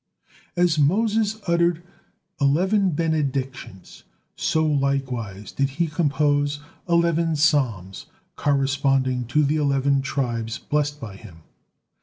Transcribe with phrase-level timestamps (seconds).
[0.57, 1.83] As Moses uttered
[2.39, 4.01] eleven benedictions,
[4.35, 11.43] so likewise did he compose eleven psalms, corresponding to the eleven tribes blessed by him.